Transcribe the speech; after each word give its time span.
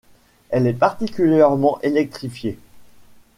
Elle 0.49 0.65
est 0.65 0.73
partiellement 0.73 1.79
électrifiée. 1.83 2.57